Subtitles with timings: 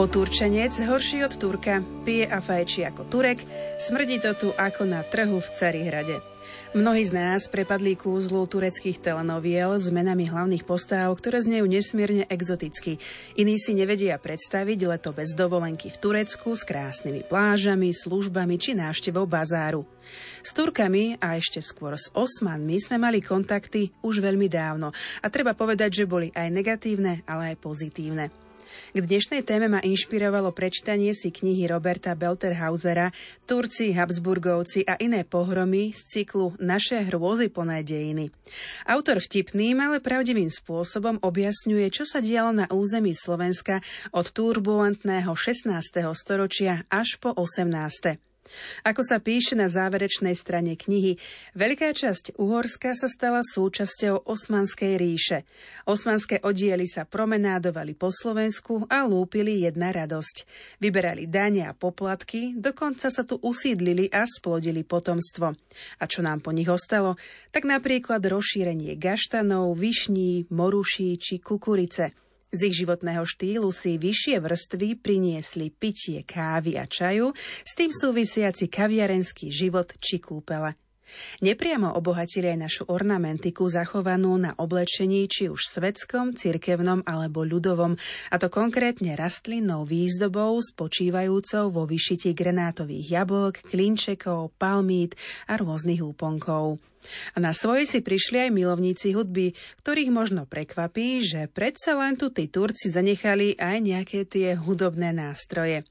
[0.00, 3.44] Poturčenec, horší od Turka, pije a fajčí ako Turek,
[3.76, 6.24] smrdí to tu ako na trhu v Carihrade.
[6.72, 12.96] Mnohí z nás prepadli kúzlu tureckých telenoviel s menami hlavných postáv, ktoré znejú nesmierne exoticky.
[13.36, 19.28] Iní si nevedia predstaviť leto bez dovolenky v Turecku s krásnymi plážami, službami či návštevou
[19.28, 19.84] bazáru.
[20.40, 25.52] S Turkami a ešte skôr s Osmanmi sme mali kontakty už veľmi dávno a treba
[25.52, 28.39] povedať, že boli aj negatívne, ale aj pozitívne.
[28.94, 33.10] K dnešnej téme ma inšpirovalo prečítanie si knihy Roberta Belterhausera
[33.44, 38.30] Turci, Habsburgovci a iné pohromy z cyklu Naše hrôzy plné dejiny.
[38.86, 43.82] Autor vtipným, ale pravdivým spôsobom objasňuje, čo sa dialo na území Slovenska
[44.14, 45.74] od turbulentného 16.
[46.14, 48.29] storočia až po 18.
[48.86, 51.18] Ako sa píše na záverečnej strane knihy,
[51.58, 55.44] veľká časť Uhorska sa stala súčasťou Osmanskej ríše.
[55.84, 60.46] Osmanské oddiely sa promenádovali po Slovensku a lúpili jedna radosť.
[60.78, 65.52] Vyberali dane a poplatky, dokonca sa tu usídlili a splodili potomstvo.
[66.00, 67.18] A čo nám po nich ostalo?
[67.50, 72.12] Tak napríklad rozšírenie gaštanov, višní, moruší či kukurice–
[72.50, 77.30] z ich životného štýlu si vyššie vrstvy priniesli pitie kávy a čaju,
[77.62, 80.74] s tým súvisiaci kaviarenský život či kúpele.
[81.40, 87.96] Nepriamo obohatili aj našu ornamentiku zachovanú na oblečení či už svetskom, cirkevnom alebo ľudovom,
[88.30, 95.16] a to konkrétne rastlinnou výzdobou spočívajúcou vo vyšiti grenátových jablok, klinčekov, palmít
[95.48, 96.82] a rôznych úponkov.
[97.32, 102.28] A na svoje si prišli aj milovníci hudby, ktorých možno prekvapí, že predsa len tu
[102.28, 105.88] tí Turci zanechali aj nejaké tie hudobné nástroje.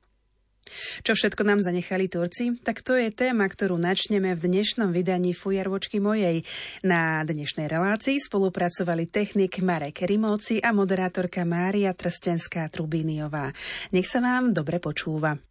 [1.01, 2.53] Čo všetko nám zanechali Turci?
[2.61, 6.45] Tak to je téma, ktorú načneme v dnešnom vydaní Fujarvočky mojej.
[6.85, 13.49] Na dnešnej relácii spolupracovali technik Marek Rimovci a moderátorka Mária Trstenská Trubíniová.
[13.89, 15.48] Nech sa vám dobre počúva.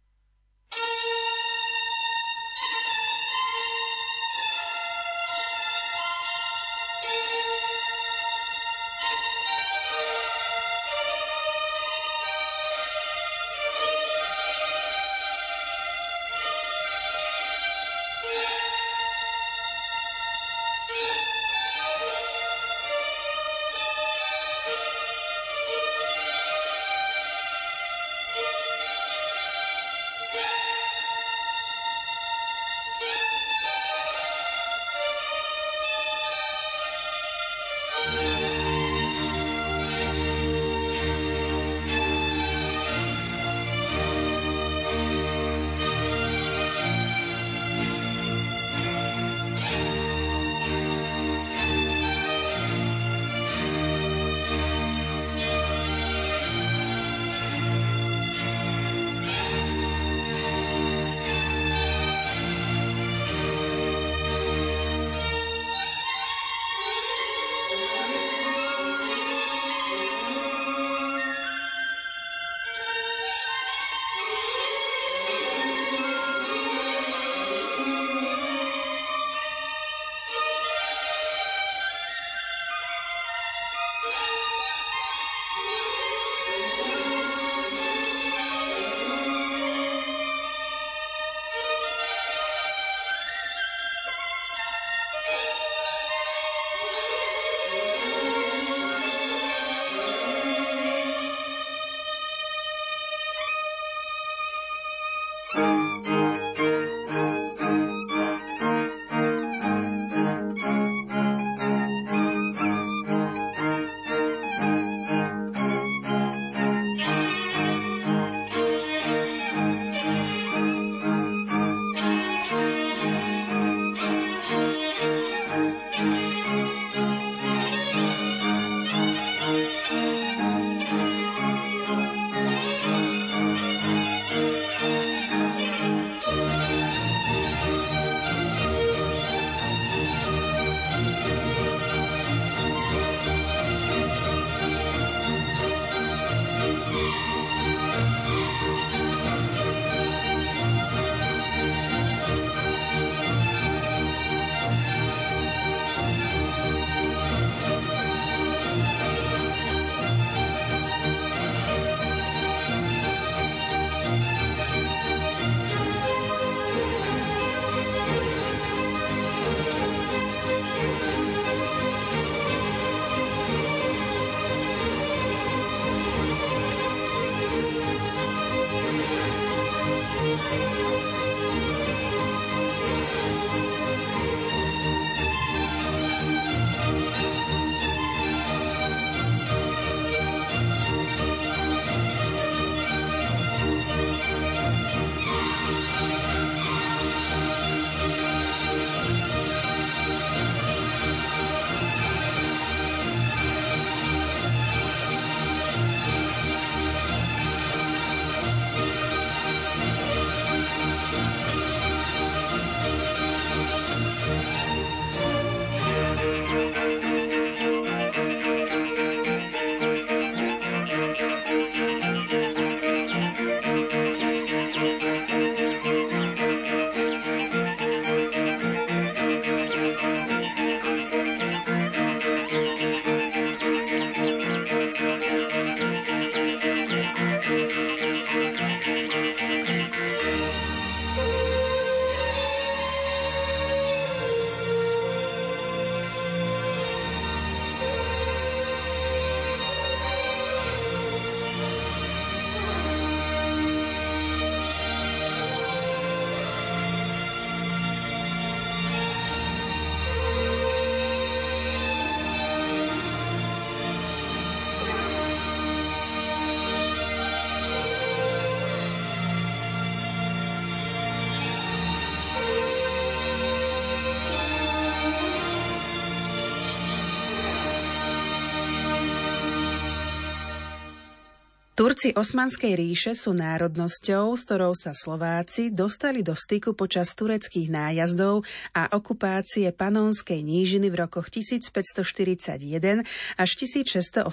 [281.79, 288.43] Turci Osmanskej ríše sú národnosťou, s ktorou sa Slováci dostali do styku počas tureckých nájazdov
[288.75, 293.07] a okupácie Panónskej nížiny v rokoch 1541
[293.39, 294.27] až 1685.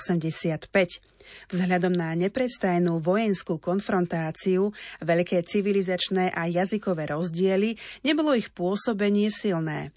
[1.47, 4.75] Vzhľadom na neprestajnú vojenskú konfrontáciu,
[5.07, 9.95] veľké civilizačné a jazykové rozdiely, nebolo ich pôsobenie silné.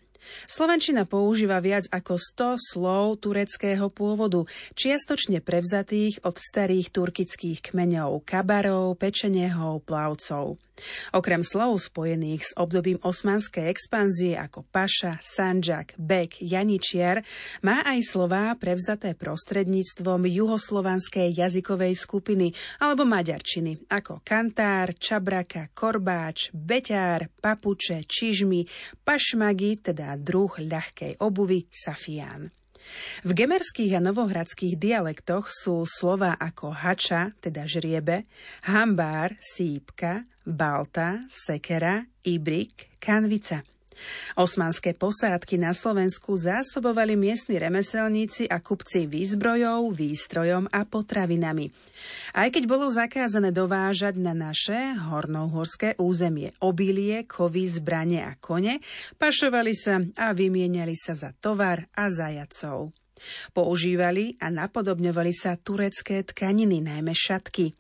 [0.48, 4.46] Slovenčina používa viac ako 100 slov tureckého pôvodu,
[4.78, 10.69] čiastočne prevzatých od starých turkických kmeňov kabarov, pečenehov, plavcov.
[11.16, 17.24] Okrem slov spojených s obdobím osmanskej expanzie ako paša, sanžak, bek, janičiar,
[17.66, 22.54] má aj slová prevzaté prostredníctvom juhoslovanskej jazykovej skupiny
[22.84, 28.68] alebo maďarčiny ako kantár, čabraka, korbáč, beťár, papuče, čižmy,
[29.02, 32.52] pašmagy, teda druh ľahkej obuvy, safián.
[33.24, 38.26] V gemerských a novohradských dialektoch sú slova ako hača, teda žriebe,
[38.66, 43.62] hambár, sípka, balta, sekera, ibrik, kanvica.
[44.36, 51.72] Osmanské posádky na Slovensku zásobovali miestni remeselníci a kupci výzbrojou, výstrojom a potravinami.
[52.34, 58.80] Aj keď bolo zakázané dovážať na naše hornohorské územie obilie, kovy, zbranie a kone,
[59.20, 62.96] pašovali sa a vymieniali sa za tovar a zajacov.
[63.52, 67.76] Používali a napodobňovali sa turecké tkaniny, najmä šatky.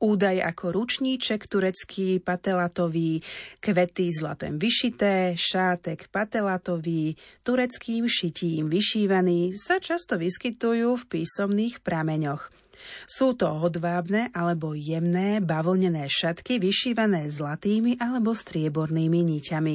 [0.00, 3.22] Údaj ako ručníček turecký patelatový,
[3.58, 7.14] kvety zlatem vyšité, šátek patelatový,
[7.46, 12.62] tureckým šitím vyšívaný sa často vyskytujú v písomných prameňoch.
[13.06, 19.74] Sú to hodvábne alebo jemné bavlnené šatky vyšívané zlatými alebo striebornými niťami.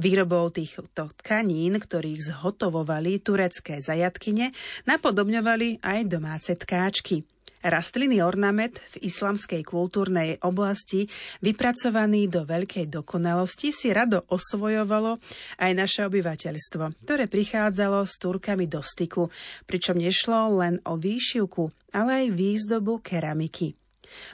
[0.00, 4.56] Výrobou týchto tkanín, ktorých zhotovovali turecké zajatkyne,
[4.88, 7.22] napodobňovali aj domáce tkáčky.
[7.60, 11.08] Rastlinný ornament v islamskej kultúrnej oblasti,
[11.44, 15.16] vypracovaný do veľkej dokonalosti, si rado osvojovalo
[15.60, 19.28] aj naše obyvateľstvo, ktoré prichádzalo s Turkami do styku,
[19.64, 23.79] pričom nešlo len o výšivku, ale aj výzdobu keramiky.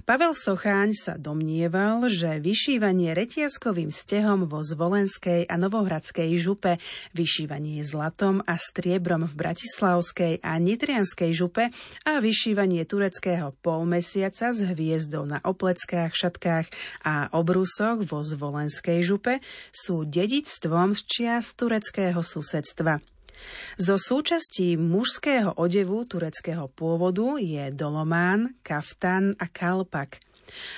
[0.04, 6.78] Pavel Socháň sa domnieval, že vyšívanie retiaskovým stehom vo Zvolenskej a Novohradskej župe,
[7.16, 11.72] vyšívanie zlatom a striebrom v Bratislavskej a Nitrianskej župe
[12.04, 16.66] a vyšívanie tureckého polmesiaca s hviezdou na opleckách, šatkách
[17.02, 19.40] a obrusoch vo Zvolenskej župe
[19.74, 23.15] sú dedictvom z čias tureckého susedstva.
[23.76, 30.20] Zo súčastí mužského odevu tureckého pôvodu je dolomán, kaftan a kalpak.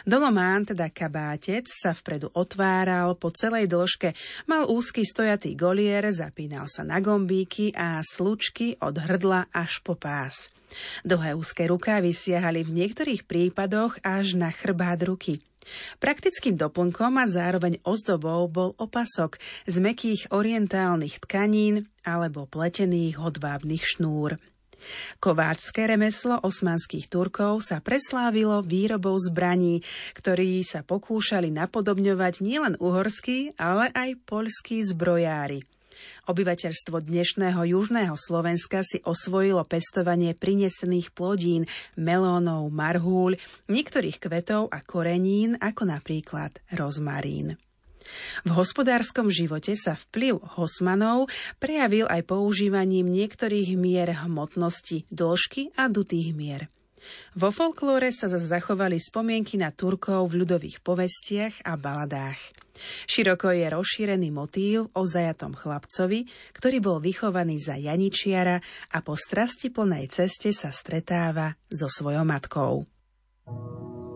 [0.08, 4.16] Dolomán, teda kabátec, sa vpredu otváral po celej dĺžke,
[4.48, 10.48] mal úzky stojatý golier, zapínal sa na gombíky a slučky od hrdla až po pás.
[11.04, 15.40] Dlhé úzke rukávy siahali v niektorých prípadoch až na chrbát ruky.
[15.98, 24.37] Praktickým doplnkom a zároveň ozdobou bol opasok z mekých orientálnych tkanín alebo pletených hodvábnych šnúr.
[25.18, 29.82] Kováčské remeslo osmanských Turkov sa preslávilo výrobou zbraní,
[30.14, 35.66] ktorí sa pokúšali napodobňovať nielen uhorskí, ale aj poľskí zbrojári–
[36.28, 41.64] Obyvateľstvo dnešného južného Slovenska si osvojilo pestovanie prinesených plodín,
[41.97, 43.40] melónov, marhúľ,
[43.73, 47.56] niektorých kvetov a korenín, ako napríklad rozmarín.
[48.44, 56.37] V hospodárskom živote sa vplyv Hosmanov prejavil aj používaním niektorých mier hmotnosti, dĺžky a dutých
[56.37, 56.68] mier.
[57.36, 62.40] Vo folklóre sa zase zachovali spomienky na Turkov v ľudových povestiach a baladách.
[63.10, 68.62] Široko je rozšírený motív o zajatom chlapcovi, ktorý bol vychovaný za Janičiara
[68.94, 72.86] a po strasti plnej ceste sa stretáva so svojou matkou.
[73.48, 74.07] there.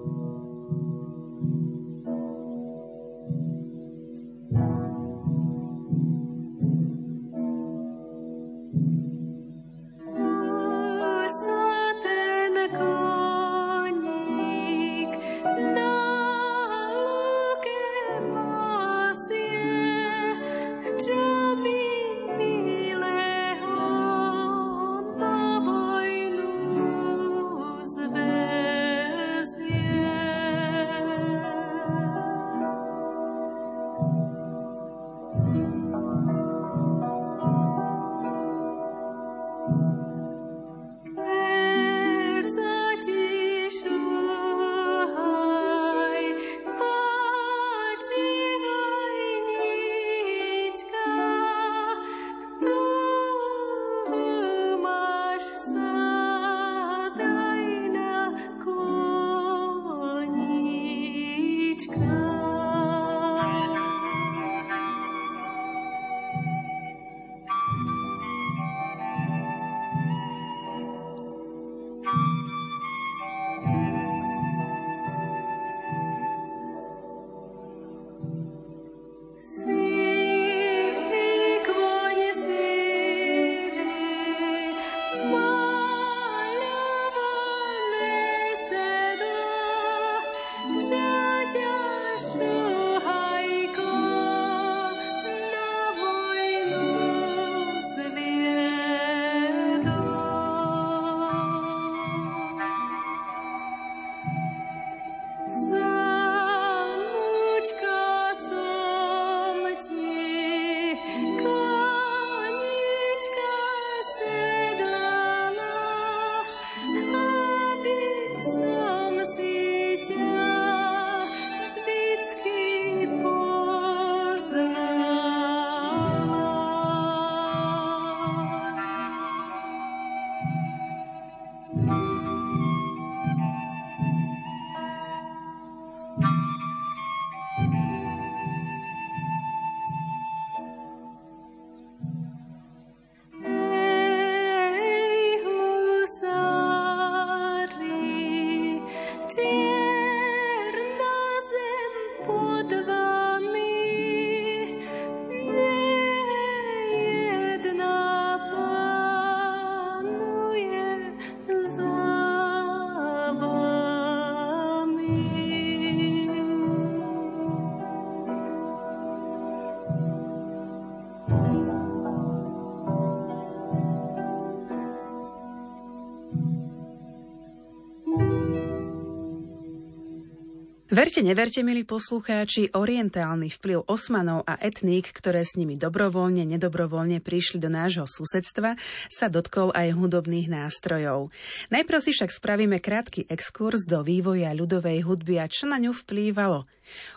[180.93, 187.57] Verte, neverte, milí poslucháči, orientálny vplyv osmanov a etník, ktoré s nimi dobrovoľne, nedobrovoľne prišli
[187.65, 188.77] do nášho susedstva,
[189.09, 191.33] sa dotkol aj hudobných nástrojov.
[191.73, 196.69] Najprv si však spravíme krátky exkurs do vývoja ľudovej hudby a čo na ňu vplývalo.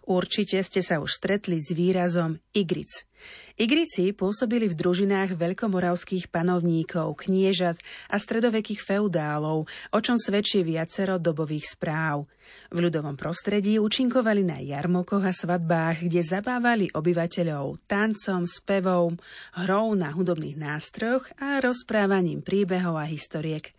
[0.07, 3.03] Určite ste sa už stretli s výrazom igric.
[3.55, 7.79] Igrici pôsobili v družinách veľkomoravských panovníkov, kniežat
[8.11, 12.27] a stredovekých feudálov, o čom svedčí viacero dobových správ.
[12.67, 19.15] V ľudovom prostredí účinkovali na jarmokoch a svadbách, kde zabávali obyvateľov tancom, spevom,
[19.55, 23.71] hrou na hudobných nástrojoch a rozprávaním príbehov a historiek.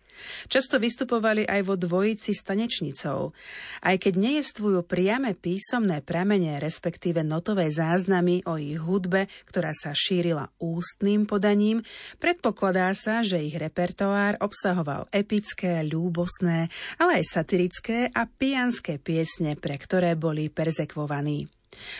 [0.47, 3.35] Často vystupovali aj vo dvojici s tanečnicou.
[3.83, 10.53] Aj keď nejestvujú priame písomné pramene, respektíve notové záznamy o ich hudbe, ktorá sa šírila
[10.61, 11.83] ústnym podaním,
[12.21, 16.69] predpokladá sa, že ich repertoár obsahoval epické, ľúbosné,
[17.01, 21.56] ale aj satirické a pijanské piesne, pre ktoré boli perzekvovaní.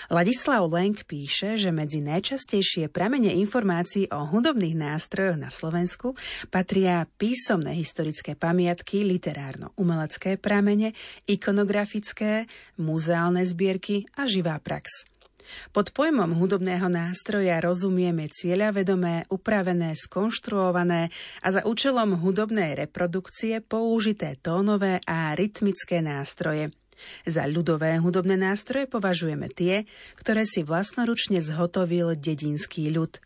[0.07, 6.13] Ladislav Lenk píše, že medzi najčastejšie pramene informácií o hudobných nástrojoch na Slovensku
[6.53, 10.93] patria písomné historické pamiatky, literárno-umelecké pramene,
[11.25, 15.07] ikonografické, muzeálne zbierky a živá prax.
[15.71, 21.07] Pod pojmom hudobného nástroja rozumieme cieľavedomé, upravené, skonštruované
[21.39, 26.71] a za účelom hudobnej reprodukcie použité tónové a rytmické nástroje–
[27.25, 29.89] za ľudové hudobné nástroje považujeme tie,
[30.19, 33.21] ktoré si vlastnoručne zhotovil dedinský ľud.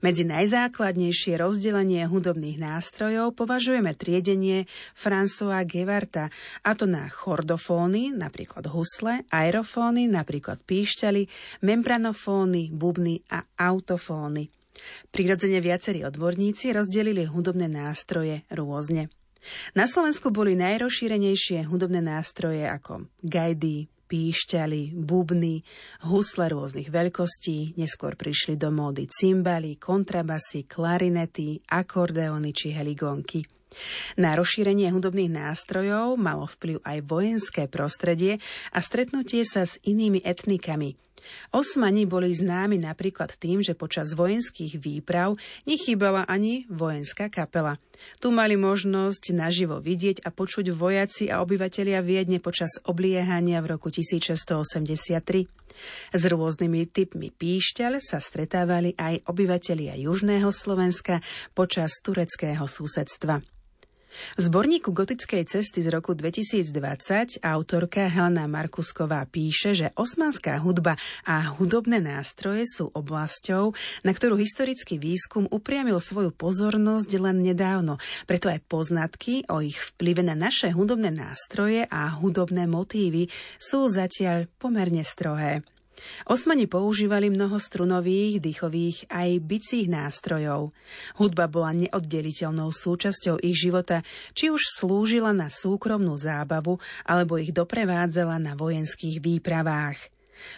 [0.00, 6.30] Medzi najzákladnejšie rozdelenie hudobných nástrojov považujeme triedenie François Gevarta,
[6.62, 11.26] a to na chordofóny, napríklad husle, aerofóny, napríklad píšťaly,
[11.66, 14.48] membranofóny, bubny a autofóny.
[15.12, 19.12] Prirodzene viacerí odborníci rozdelili hudobné nástroje rôzne.
[19.74, 25.64] Na Slovensku boli najrozšírenejšie hudobné nástroje ako gajdy, píšťaly, bubny,
[26.04, 33.40] husle rôznych veľkostí, neskôr prišli do módy cymbaly, kontrabasy, klarinety, akordeony či heligónky.
[34.20, 38.36] Na rozšírenie hudobných nástrojov malo vplyv aj vojenské prostredie
[38.68, 40.92] a stretnutie sa s inými etnikami,
[41.54, 47.78] Osmani boli známi napríklad tým, že počas vojenských výprav nechýbala ani vojenská kapela.
[48.18, 53.88] Tu mali možnosť naživo vidieť a počuť vojaci a obyvatelia Viedne počas obliehania v roku
[53.94, 55.46] 1683.
[56.12, 61.24] S rôznymi typmi píšťal sa stretávali aj obyvatelia južného Slovenska
[61.56, 63.61] počas tureckého susedstva.
[64.36, 71.52] V zborníku gotickej cesty z roku 2020 autorka Helena Markusková píše, že osmanská hudba a
[71.56, 73.72] hudobné nástroje sú oblasťou,
[74.04, 77.96] na ktorú historický výskum upriamil svoju pozornosť len nedávno.
[78.28, 84.46] Preto aj poznatky o ich vplyve na naše hudobné nástroje a hudobné motívy sú zatiaľ
[84.60, 85.64] pomerne strohé.
[86.26, 90.74] Osmani používali mnoho strunových, dýchových aj bicích nástrojov.
[91.18, 98.38] Hudba bola neoddeliteľnou súčasťou ich života, či už slúžila na súkromnú zábavu, alebo ich doprevádzala
[98.38, 100.12] na vojenských výpravách.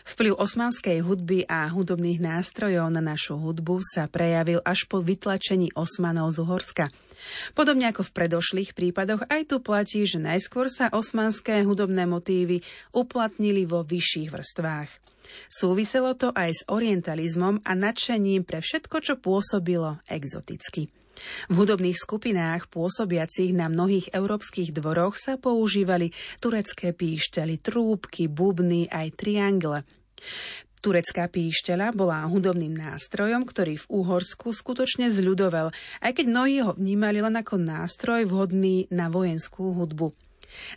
[0.05, 6.33] Vplyv osmanskej hudby a hudobných nástrojov na našu hudbu sa prejavil až po vytlačení Osmanov
[6.33, 6.85] z Uhorska.
[7.57, 12.61] Podobne ako v predošlých prípadoch, aj tu platí, že najskôr sa osmanské hudobné motívy
[12.93, 14.91] uplatnili vo vyšších vrstvách.
[15.49, 20.91] Súviselo to aj s orientalizmom a nadšením pre všetko, čo pôsobilo exoticky.
[21.47, 26.11] V hudobných skupinách pôsobiacich na mnohých európskych dvoroch sa používali
[26.43, 29.87] turecké píšťaly, trúbky, bubny aj triangle.
[30.85, 35.73] Turecká píšťala bola hudobným nástrojom, ktorý v Úhorsku skutočne zľudovel,
[36.05, 40.13] aj keď mnohí ho vnímali len ako nástroj vhodný na vojenskú hudbu.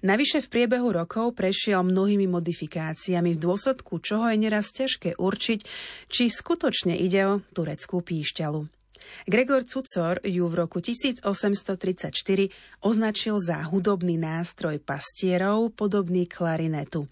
[0.04, 5.60] Navyše v priebehu rokov prešiel mnohými modifikáciami, v dôsledku čoho je neraz ťažké určiť,
[6.10, 8.78] či skutočne ide o tureckú píšťalu.
[9.28, 12.12] Gregor Cucor ju v roku 1834
[12.84, 17.08] označil za hudobný nástroj pastierov podobný klarinetu.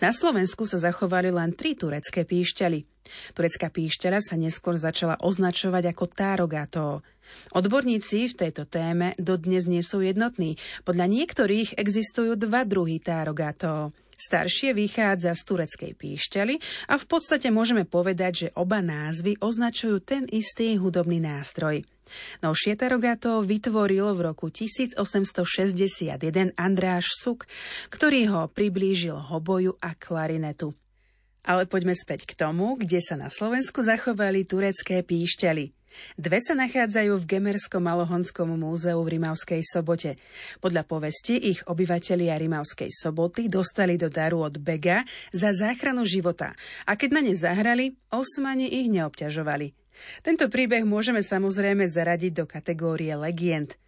[0.00, 2.94] Na Slovensku sa zachovali len tri turecké píšťaly.
[3.36, 7.04] Turecká píšťala sa neskôr začala označovať ako tárogato.
[7.54, 10.58] Odborníci v tejto téme dodnes nie sú jednotní.
[10.82, 13.94] Podľa niektorých existujú dva druhy tárogato.
[14.14, 16.54] Staršie vychádza z tureckej píšťaly
[16.86, 21.82] a v podstate môžeme povedať, že oba názvy označujú ten istý hudobný nástroj.
[22.46, 27.50] Novšie tarogato vytvoril v roku 1861 Andráš Suk,
[27.90, 30.78] ktorý ho priblížil hoboju a klarinetu.
[31.44, 35.83] Ale poďme späť k tomu, kde sa na Slovensku zachovali turecké píšťaly.
[36.16, 40.16] Dve sa nachádzajú v Gemerskom malohonskom múzeu v Rimavskej sobote.
[40.58, 46.56] Podľa povesti ich obyvatelia Rimavskej soboty dostali do daru od Bega za záchranu života
[46.88, 49.84] a keď na ne zahrali, osmani ich neobťažovali.
[50.26, 53.78] Tento príbeh môžeme samozrejme zaradiť do kategórie legend.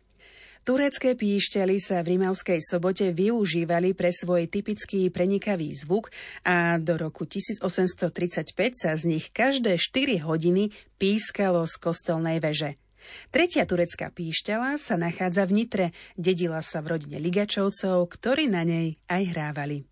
[0.66, 6.10] Turecké píšťaly sa v Rimavskej sobote využívali pre svoj typický prenikavý zvuk
[6.42, 12.74] a do roku 1835 sa z nich každé 4 hodiny pískalo z kostolnej veže.
[13.30, 15.86] Tretia turecká píšťala sa nachádza v Nitre,
[16.18, 19.86] dedila sa v rodine Ligačovcov, ktorí na nej aj hrávali.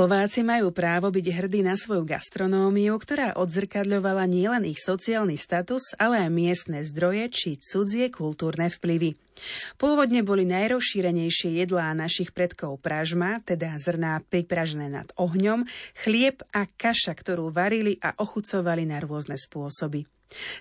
[0.00, 6.24] Slováci majú právo byť hrdí na svoju gastronómiu, ktorá odzrkadľovala nielen ich sociálny status, ale
[6.24, 9.20] aj miestne zdroje či cudzie kultúrne vplyvy.
[9.76, 15.68] Pôvodne boli najrozšírenejšie jedlá našich predkov pražma, teda zrná pripražené nad ohňom,
[16.00, 20.08] chlieb a kaša, ktorú varili a ochucovali na rôzne spôsoby.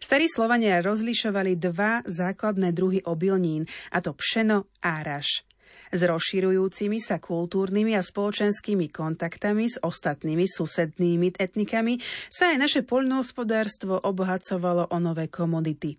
[0.04, 5.47] Starí Slovania rozlišovali dva základné druhy obilnín, a to pšeno a raž.
[5.89, 11.97] S rozširujúcimi sa kultúrnymi a spoločenskými kontaktami s ostatnými susednými etnikami
[12.30, 15.97] sa aj naše poľnohospodárstvo obohacovalo o nové komodity.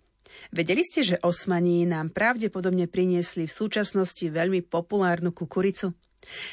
[0.54, 5.90] Vedeli ste, že Osmaní nám pravdepodobne priniesli v súčasnosti veľmi populárnu kukuricu?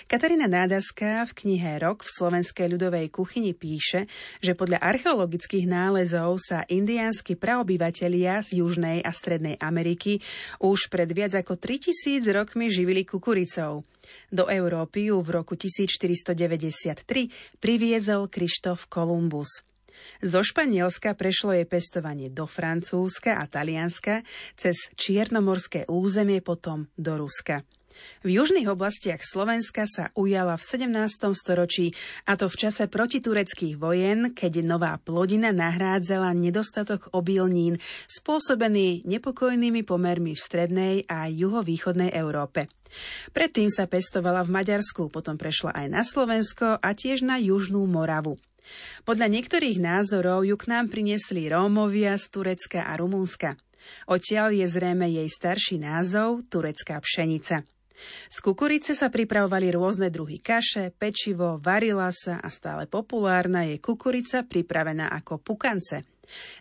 [0.08, 4.08] Katarína Nádaská v knihe Rok v slovenskej ľudovej kuchyni píše,
[4.40, 10.24] že podľa archeologických nálezov sa indiánsky praobyvatelia z Južnej a Strednej Ameriky
[10.64, 13.84] už pred viac ako 3000 rokmi živili kukuricou.
[14.32, 19.68] Do Európy ju v roku 1493 priviezol Krištof Kolumbus.
[20.22, 24.22] Zo Španielska prešlo jej pestovanie do Francúzska a Talianska,
[24.56, 27.66] cez Čiernomorské územie potom do Ruska.
[28.26, 31.34] V južných oblastiach Slovenska sa ujala v 17.
[31.38, 31.94] storočí,
[32.26, 37.80] a to v čase protitureckých vojen, keď nová plodina nahrádzala nedostatok obilnín
[38.10, 42.68] spôsobený nepokojnými pomermi v strednej a juhovýchodnej Európe.
[43.36, 48.40] Predtým sa pestovala v Maďarsku, potom prešla aj na Slovensko a tiež na Južnú Moravu.
[49.08, 53.56] Podľa niektorých názorov ju k nám priniesli Rómovia z Turecka a Rumúnska.
[54.12, 57.64] Odtiaľ je zrejme jej starší názov turecká pšenica.
[58.28, 64.46] Z kukurice sa pripravovali rôzne druhy kaše, pečivo, varila sa a stále populárna je kukurica
[64.46, 66.06] pripravená ako pukance.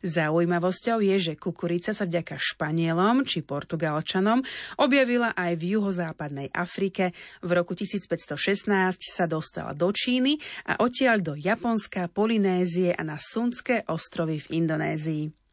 [0.07, 4.43] Zaujímavosťou je, že kukurica sa vďaka Španielom či Portugalčanom
[4.79, 7.11] objavila aj v juhozápadnej Afrike.
[7.43, 8.71] V roku 1516
[9.03, 10.39] sa dostala do Číny
[10.71, 15.46] a odtiaľ do Japonska, Polynézie a na Sundské ostrovy v Indonézii.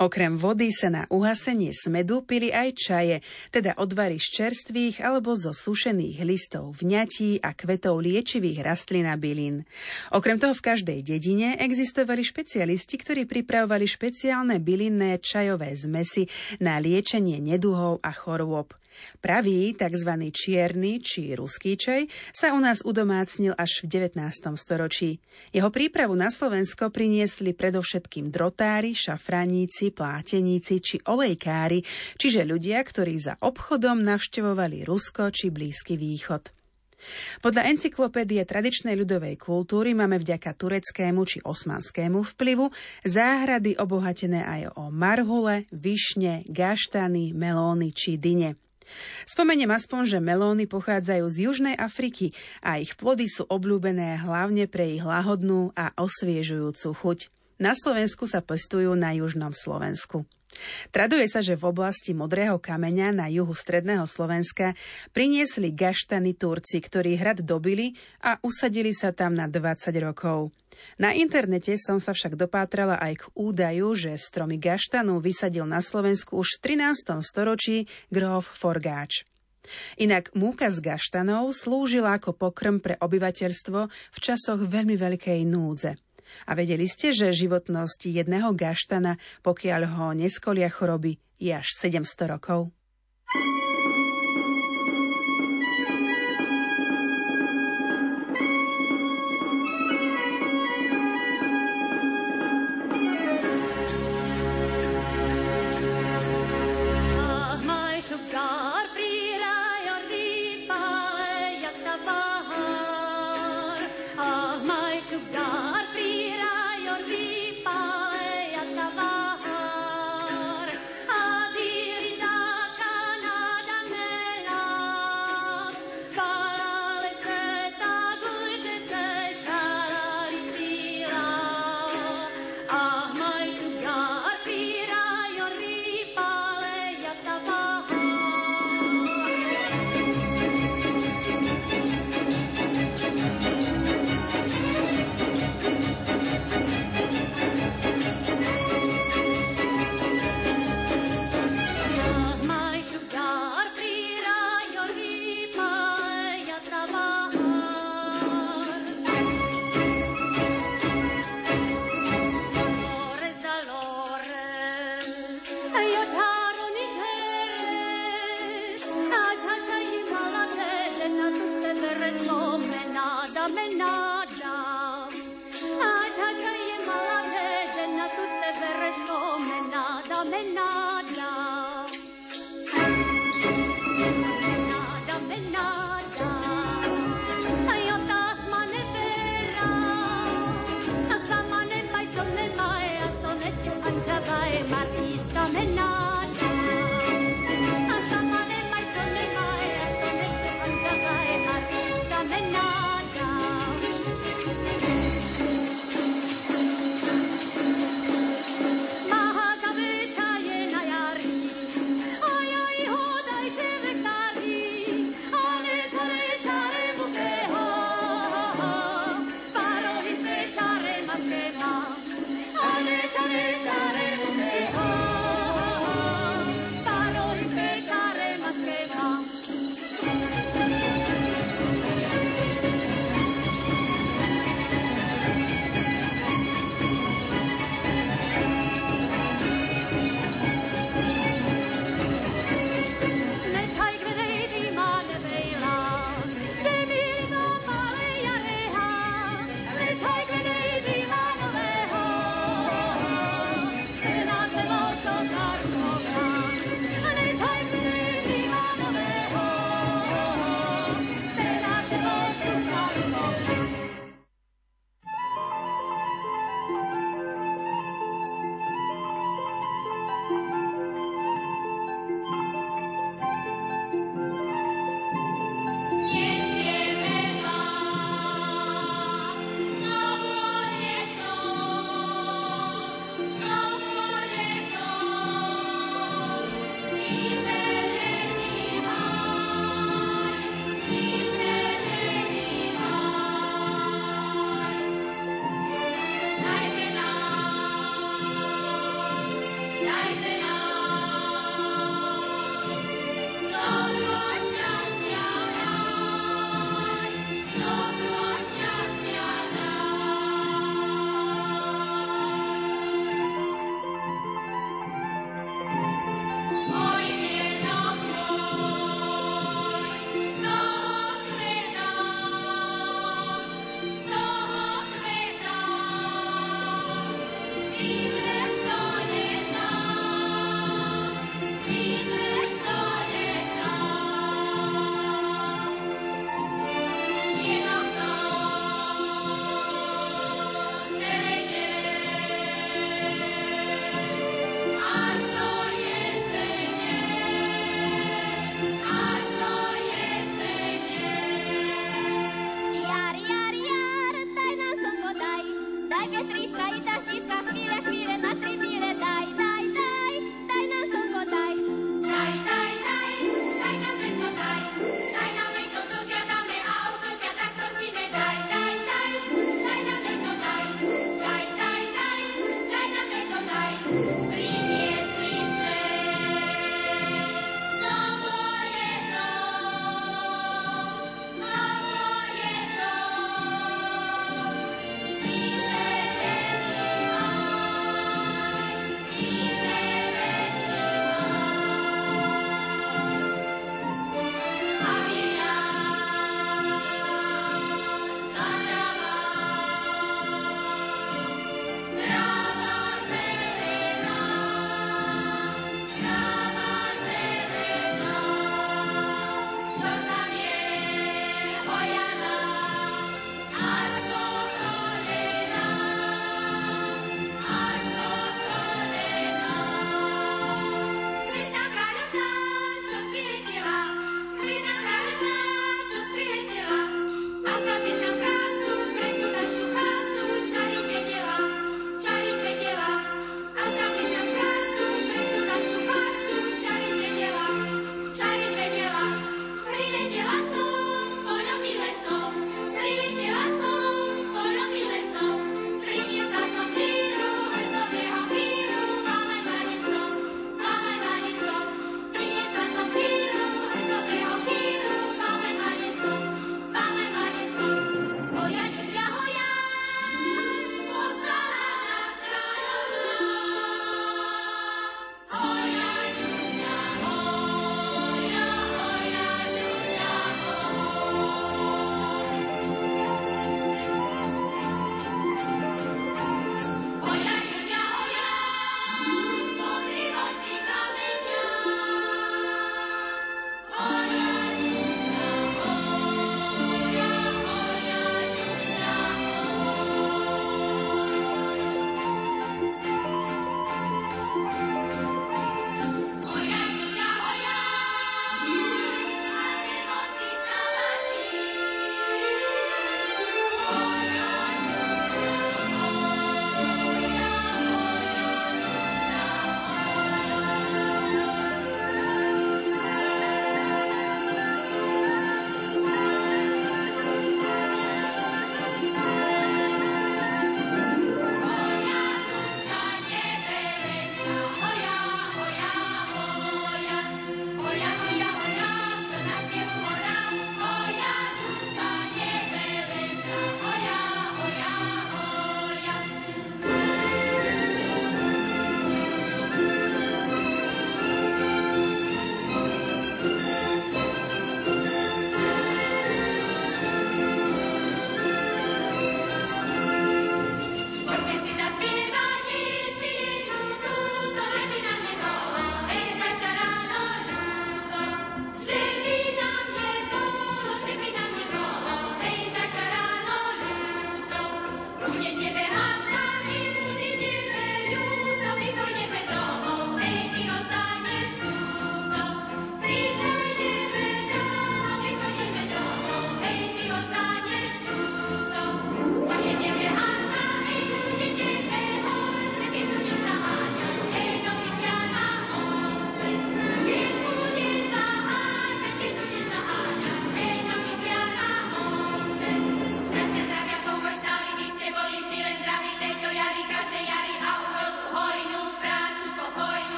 [0.00, 3.16] Okrem vody sa na uhasenie smedu pili aj čaje,
[3.52, 9.68] teda odvary z čerstvých alebo zo sušených listov vňatí a kvetov liečivých rastlín a bylín.
[10.14, 16.26] Okrem toho v každej dedine existovali špecialisti, ktorí pripravovali špeciálne bylinné čajové zmesy
[16.58, 18.74] na liečenie neduhov a chorôb.
[19.24, 20.10] Pravý, tzv.
[20.32, 24.20] čierny či ruský čaj sa u nás udomácnil až v 19.
[24.58, 25.22] storočí.
[25.54, 28.92] Jeho prípravu na Slovensko priniesli predovšetkým drotári,
[29.52, 31.84] šafraníci, pláteníci či olejkári,
[32.16, 36.48] čiže ľudia, ktorí za obchodom navštevovali Rusko či Blízky východ.
[37.44, 42.72] Podľa encyklopédie tradičnej ľudovej kultúry máme vďaka tureckému či osmanskému vplyvu
[43.04, 48.56] záhrady obohatené aj o marhule, višne, gaštany, melóny či dyne.
[49.28, 52.32] Spomeniem aspoň, že melóny pochádzajú z Južnej Afriky
[52.64, 57.41] a ich plody sú obľúbené hlavne pre ich lahodnú a osviežujúcu chuť.
[57.62, 60.26] Na Slovensku sa pestujú na južnom Slovensku.
[60.90, 64.74] Traduje sa, že v oblasti Modrého kameňa na juhu stredného Slovenska
[65.14, 70.50] priniesli gaštany Turci, ktorí hrad dobili a usadili sa tam na 20 rokov.
[70.98, 76.42] Na internete som sa však dopátrala aj k údaju, že stromy gaštanu vysadil na Slovensku
[76.42, 77.22] už v 13.
[77.22, 79.22] storočí Grof Forgáč.
[80.02, 85.94] Inak múka z gaštanov slúžila ako pokrm pre obyvateľstvo v časoch veľmi veľkej núdze.
[86.48, 89.16] A vedeli ste, že životnosť jedného gaštana,
[89.46, 92.81] pokiaľ ho neskolia choroby, je až 700 rokov?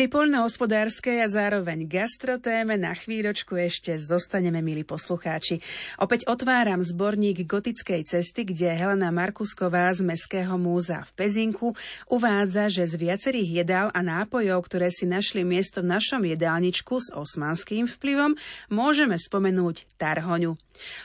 [0.00, 5.60] Pri poľnohospodárskej a zároveň gastrotéme na chvíľočku ešte zostaneme, milí poslucháči.
[6.00, 11.76] Opäť otváram zborník gotickej cesty, kde Helena Markusková z Mestského múzea v Pezinku
[12.08, 17.12] uvádza, že z viacerých jedál a nápojov, ktoré si našli miesto v našom jedálničku s
[17.12, 18.40] osmanským vplyvom,
[18.72, 20.56] môžeme spomenúť tarhoňu.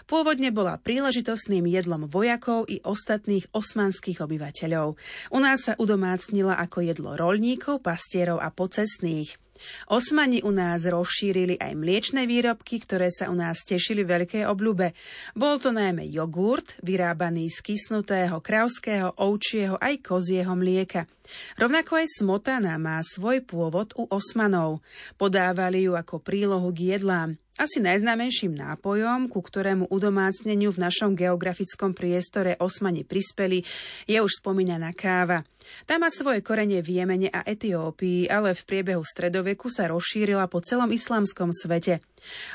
[0.10, 5.00] Pôvodne bola príležitostným jedlom vojakov i ostatných osmanských obyvateľov.
[5.32, 9.46] U nás sa udomácnila ako jedlo rolníkov, pastierov a pocestných.
[9.88, 14.92] Osmani u nás rozšírili aj mliečne výrobky, ktoré sa u nás tešili veľké obľube.
[15.32, 21.08] Bol to najmä jogurt, vyrábaný z kysnutého kravského, ovčieho aj kozieho mlieka.
[21.56, 24.84] Rovnako aj smotana má svoj pôvod u Osmanov.
[25.16, 27.40] Podávali ju ako prílohu k jedlám.
[27.56, 33.64] Asi najznámejším nápojom, ku ktorému udomácneniu v našom geografickom priestore osmani prispeli,
[34.04, 35.40] je už spomínaná káva.
[35.88, 40.60] Tá má svoje korene v Jemene a Etiópii, ale v priebehu stredoveku sa rozšírila po
[40.60, 42.04] celom islamskom svete.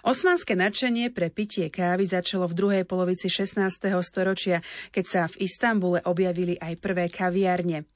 [0.05, 3.57] Osmanské nadšenie pre pitie kávy začalo v druhej polovici 16.
[4.05, 4.61] storočia,
[4.93, 7.89] keď sa v Istambule objavili aj prvé kaviárne.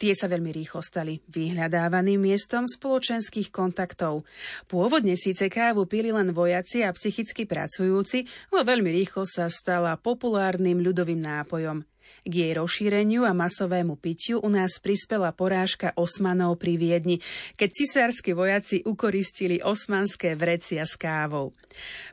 [0.00, 4.26] Tie sa veľmi rýchlo stali vyhľadávaným miestom spoločenských kontaktov.
[4.66, 10.80] Pôvodne síce kávu pili len vojaci a psychicky pracujúci, ale veľmi rýchlo sa stala populárnym
[10.80, 11.91] ľudovým nápojom.
[12.22, 17.18] K jej rozšíreniu a masovému pitiu u nás prispela porážka Osmanov pri Viedni,
[17.58, 21.50] keď cisársky vojaci ukoristili osmanské vrecia s kávou.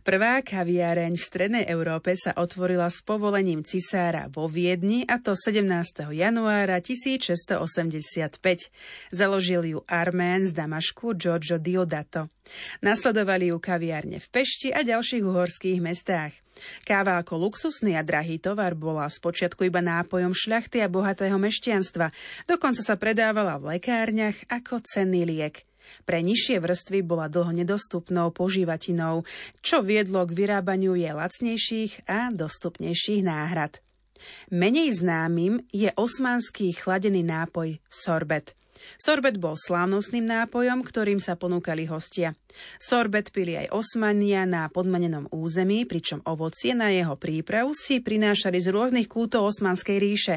[0.02, 6.10] Prvá kaviareň v Strednej Európe sa otvorila s povolením cisára vo Viedni a to 17.
[6.10, 8.42] januára 1685.
[9.14, 12.34] Založil ju Armén z Damašku Giorgio Diodato.
[12.84, 16.34] Nasledovali ju kaviárne v Pešti a ďalších uhorských mestách.
[16.84, 22.12] Káva ako luxusný a drahý tovar bola spočiatku iba nápojom šľachty a bohatého mešťanstva,
[22.48, 25.64] dokonca sa predávala v lekárniach ako cenný liek.
[26.06, 29.26] Pre nižšie vrstvy bola dlho nedostupnou požívatinou,
[29.66, 33.82] čo viedlo k vyrábaniu je lacnejších a dostupnejších náhrad.
[34.52, 38.54] Menej známym je osmanský chladený nápoj sorbet–
[38.98, 42.36] Sorbet bol slávnostným nápojom, ktorým sa ponúkali hostia.
[42.82, 48.68] Sorbet pili aj Osmania na podmanenom území, pričom ovocie na jeho prípravu si prinášali z
[48.74, 50.36] rôznych kútov Osmanskej ríše.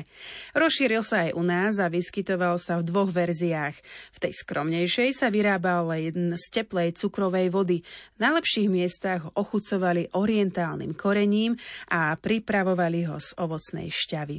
[0.53, 3.77] Rozšíril sa aj u nás a vyskytoval sa v dvoch verziách.
[4.15, 7.81] V tej skromnejšej sa vyrábal len z teplej cukrovej vody.
[8.17, 11.57] V najlepších miestach ho ochucovali orientálnym korením
[11.91, 14.39] a pripravovali ho z ovocnej šťavy.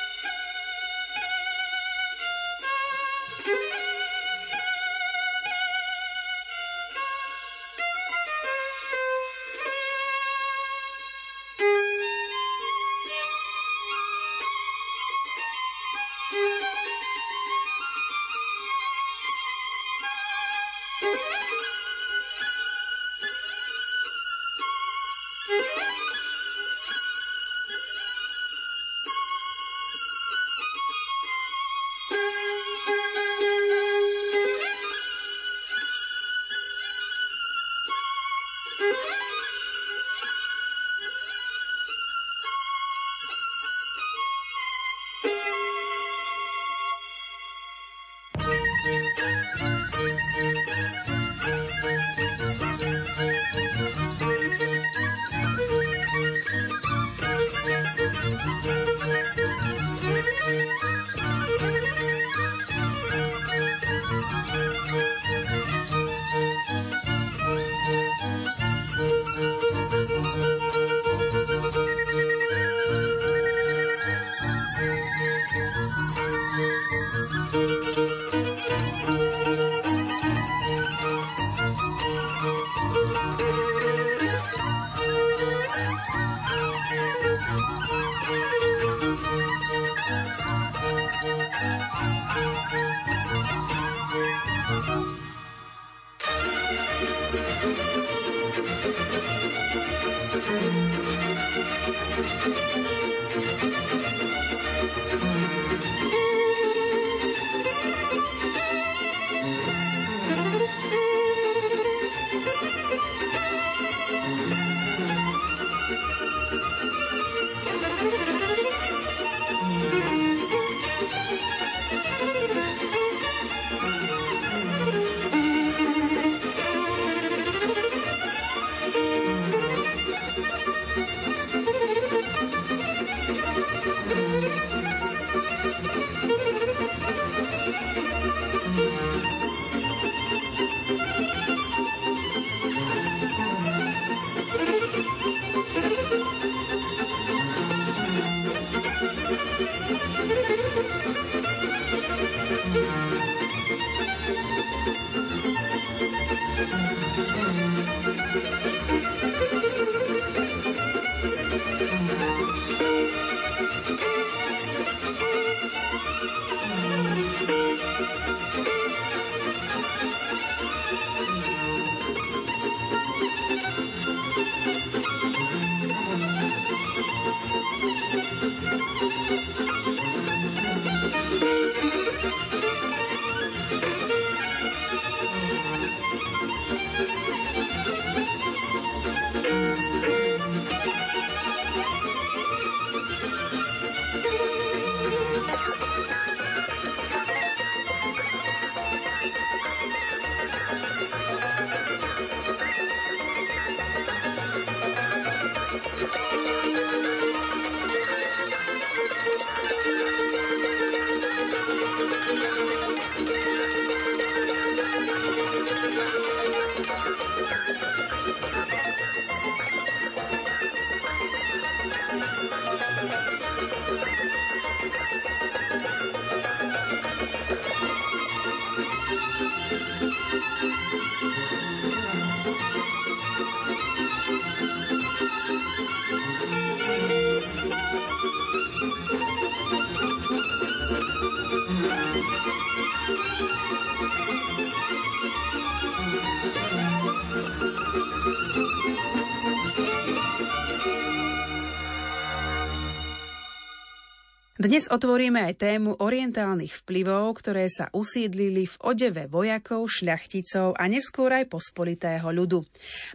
[254.71, 261.27] Dnes otvoríme aj tému orientálnych vplyvov, ktoré sa usídlili v odeve vojakov, šľachticov a neskôr
[261.27, 262.63] aj pospolitého ľudu.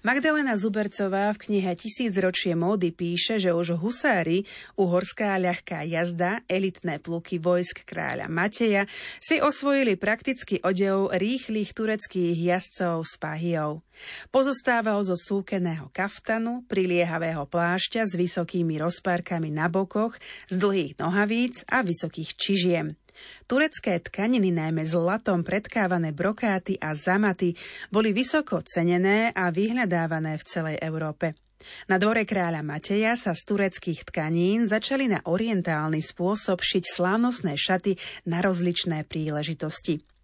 [0.04, 4.44] Magdalena Zubercová v knihe Tisícročie módy píše, že už husári,
[4.76, 8.84] uhorská ľahká jazda, elitné pluky vojsk kráľa Mateja
[9.16, 13.80] si osvojili prakticky odev rýchlych tureckých jazdcov s pahijou.
[14.28, 20.20] Pozostával zo súkeného kaftanu, priliehavého plášťa s vysokými rozpárkami na bokoch,
[20.52, 22.86] z dlhých nohaví nohavíc a vysokých čižiem.
[23.48, 27.56] Turecké tkaniny, najmä zlatom predkávané brokáty a zamaty,
[27.88, 31.32] boli vysoko cenené a vyhľadávané v celej Európe.
[31.88, 37.96] Na dvore kráľa Mateja sa z tureckých tkanín začali na orientálny spôsob šiť slávnostné šaty
[38.28, 40.15] na rozličné príležitosti.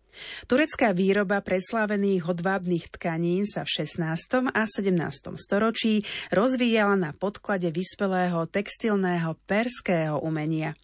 [0.47, 4.53] Turecká výroba preslávených hodvábnych tkanín sa v 16.
[4.53, 5.37] a 17.
[5.41, 10.77] storočí rozvíjala na podklade vyspelého textilného perského umenia.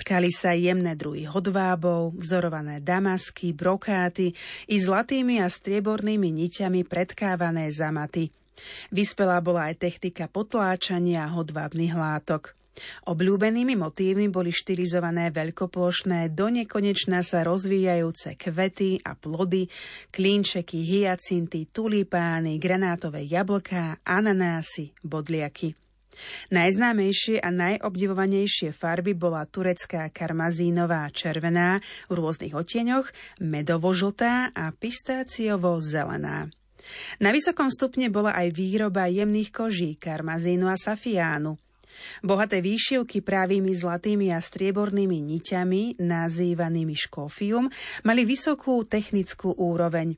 [0.00, 4.32] Tkali sa jemné druhy hodvábov, vzorované damasky, brokáty
[4.64, 8.32] i zlatými a striebornými niťami predkávané zamaty.
[8.90, 12.57] Vyspelá bola aj technika potláčania hodvábnych látok.
[13.06, 19.66] Obľúbenými motívmi boli štilizované veľkoplošné, do nekonečna sa rozvíjajúce kvety a plody,
[20.10, 25.74] klínčeky, hyacinty, tulipány, granátové jablká, ananásy, bodliaky.
[26.50, 31.78] Najznámejšie a najobdivovanejšie farby bola turecká karmazínová červená
[32.10, 33.06] v rôznych odtieňoch,
[33.38, 36.50] medovo-žltá a pistáciovo-zelená.
[37.22, 41.54] Na vysokom stupne bola aj výroba jemných koží, karmazínu a safiánu–
[42.22, 47.70] Bohaté výšivky právými zlatými a striebornými niťami, nazývanými škofium,
[48.06, 50.16] mali vysokú technickú úroveň.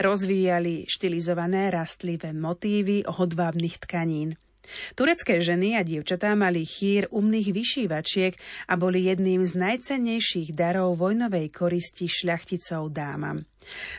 [0.00, 4.34] Rozvíjali štilizované rastlivé motívy hodvábnych tkanín.
[4.94, 8.38] Turecké ženy a dievčatá mali chýr umných vyšívačiek
[8.70, 13.42] a boli jedným z najcennejších darov vojnovej koristi šľachticov dámam.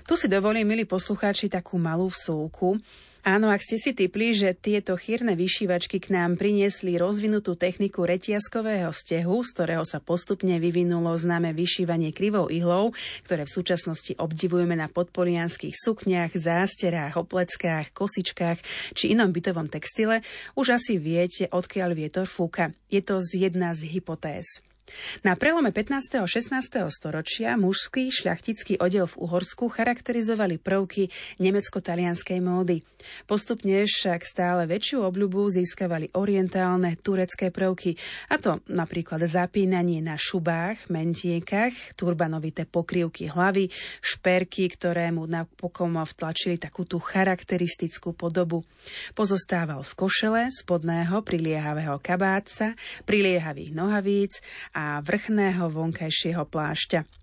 [0.08, 2.80] Tu si dovolím, milí poslucháči, takú malú vsúlku.
[3.24, 8.92] Áno, ak ste si typli, že tieto chýrne vyšívačky k nám priniesli rozvinutú techniku retiaskového
[8.92, 12.92] stehu, z ktorého sa postupne vyvinulo známe vyšívanie krivou ihlou,
[13.24, 18.60] ktoré v súčasnosti obdivujeme na podpolianských sukniach, zásterách, opleckách, kosičkách
[18.92, 20.20] či inom bytovom textile,
[20.60, 22.76] už asi viete, odkiaľ vietor fúka.
[22.92, 24.73] Je to z jedna z hypotéz.
[25.26, 26.22] Na prelome 15.
[26.22, 26.60] a 16.
[26.94, 31.10] storočia mužský šľachtický odev v Uhorsku charakterizovali prvky
[31.42, 32.86] nemecko-talianskej módy.
[33.28, 37.98] Postupne však stále väčšiu obľubu získavali orientálne turecké prvky,
[38.32, 43.68] a to napríklad zapínanie na šubách, mentiekach, turbanovité pokrývky hlavy,
[44.00, 48.64] šperky, ktoré mu napokon vtlačili takú charakteristickú podobu.
[49.16, 52.76] Pozostával z košele, spodného priliehavého kabátca,
[53.08, 54.44] priliehavých nohavíc
[54.76, 57.23] a vrchného vonkajšieho plášťa.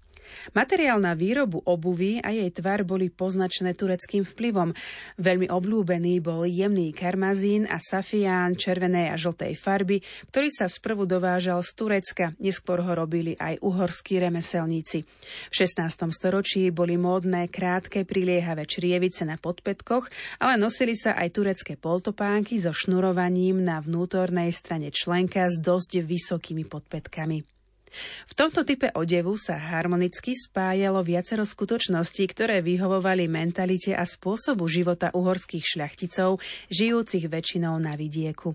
[0.53, 4.75] Materiál na výrobu obuvy a jej tvar boli poznačené tureckým vplyvom.
[5.21, 10.03] Veľmi obľúbený bol jemný karmazín a safián červenej a žltej farby,
[10.33, 15.05] ktorý sa sprvu dovážal z Turecka, neskôr ho robili aj uhorskí remeselníci.
[15.49, 16.11] V 16.
[16.11, 20.09] storočí boli módne krátke priliehavé črievice na podpetkoch,
[20.41, 26.65] ale nosili sa aj turecké poltopánky so šnurovaním na vnútornej strane členka s dosť vysokými
[26.67, 27.60] podpetkami.
[28.31, 35.11] V tomto type odevu sa harmonicky spájalo viacero skutočností, ktoré vyhovovali mentalite a spôsobu života
[35.11, 36.39] uhorských šľachticov,
[36.71, 38.55] žijúcich väčšinou na vidieku.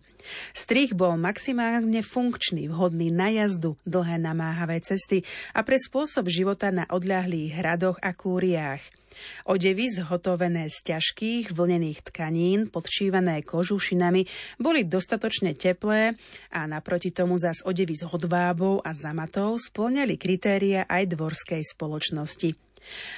[0.55, 5.21] Strich bol maximálne funkčný, vhodný na jazdu, dlhé namáhavé cesty
[5.53, 9.04] a pre spôsob života na odľahlých hradoch a kúriách.
[9.47, 14.27] Odevy zhotovené z ťažkých vlnených tkanín, podšívané kožušinami,
[14.61, 16.15] boli dostatočne teplé
[16.51, 22.65] a naproti tomu zas odevy z hodvábov a zamatov splňali kritéria aj dvorskej spoločnosti.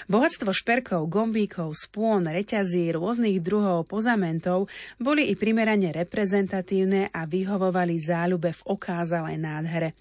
[0.08, 8.56] Bohatstvo šperkov, gombíkov, spôn, reťazí, rôznych druhov pozamentov boli i primerane reprezentatívne a vyhovovali záľube
[8.56, 9.91] v okázalej nádhere.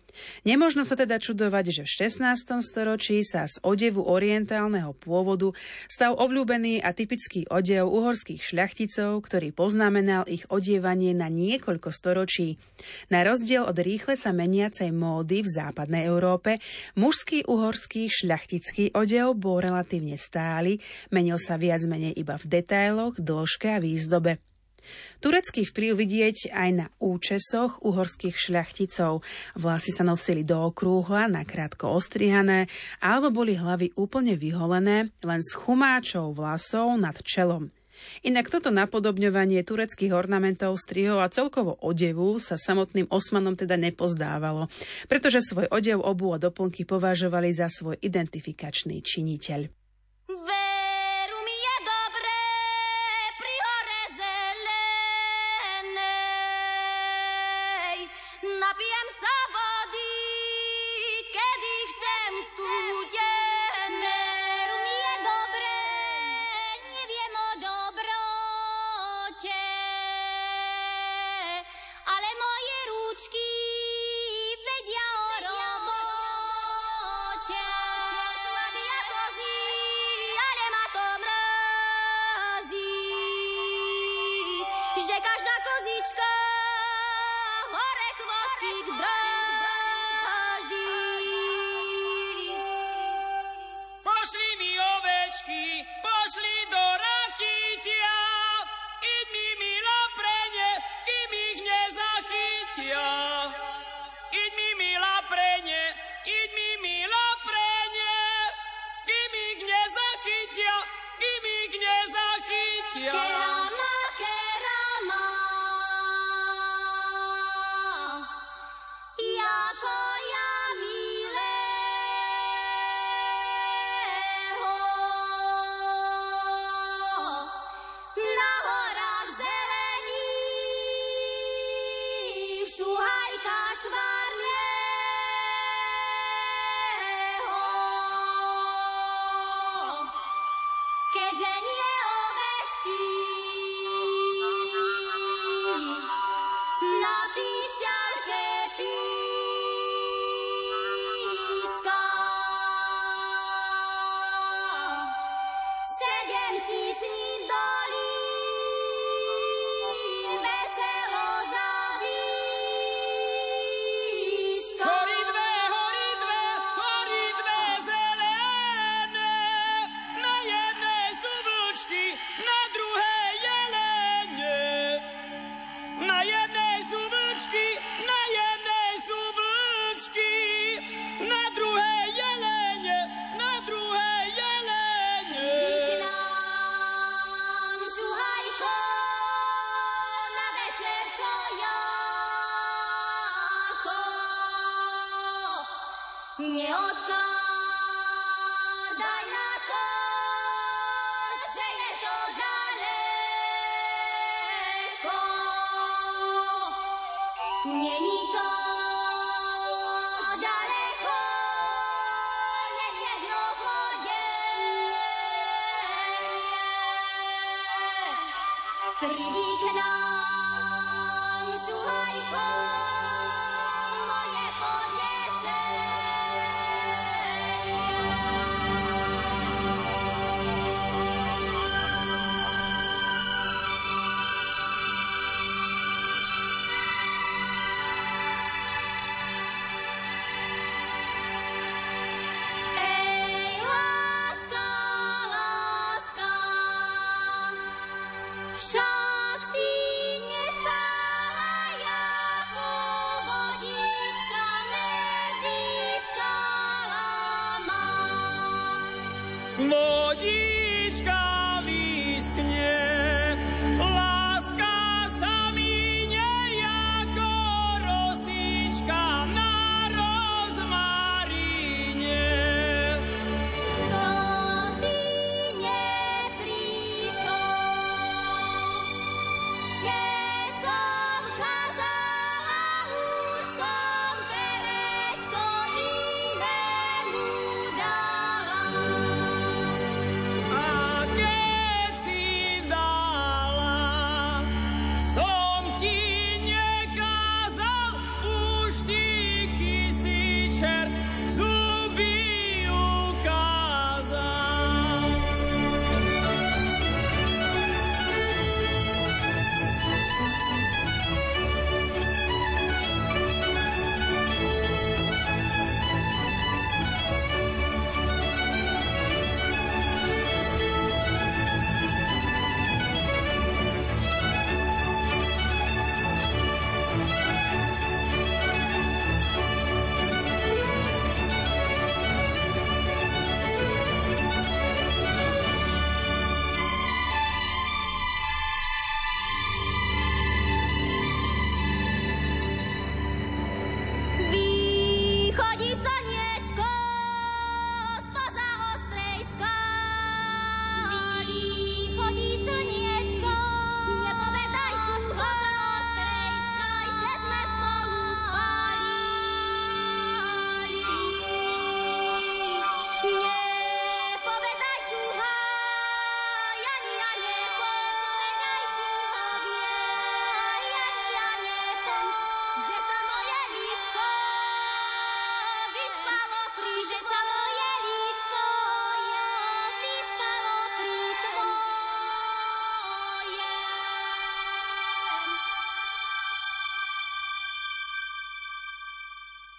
[0.45, 2.63] Nemožno sa teda čudovať, že v 16.
[2.65, 5.53] storočí sa z odevu orientálneho pôvodu
[5.87, 12.57] stal obľúbený a typický odev uhorských šľachticov, ktorý poznamenal ich odievanie na niekoľko storočí.
[13.13, 16.59] Na rozdiel od rýchle sa meniacej módy v západnej Európe,
[16.97, 20.81] mužský uhorský šľachtický odev bol relatívne stály,
[21.13, 24.56] menil sa viac menej iba v detailoch, dĺžke a výzdobe.
[25.21, 29.25] Turecký vplyv vidieť aj na účesoch uhorských šľachticov.
[29.59, 32.71] Vlasy sa nosili do okrúhla, nakrátko ostrihané,
[33.01, 37.73] alebo boli hlavy úplne vyholené, len s chumáčou vlasov nad čelom.
[38.25, 44.69] Inak toto napodobňovanie tureckých ornamentov, strihov a celkovo odevu sa samotným Osmanom teda nepozdávalo,
[45.09, 49.76] pretože svoj odev, obu a doplnky považovali za svoj identifikačný činiteľ.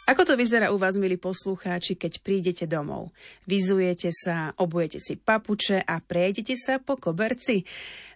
[0.07, 3.11] Ako to vyzerá u vás, milí poslucháči, keď prídete domov?
[3.43, 7.67] Vyzujete sa, obujete si papuče a prejdete sa po koberci?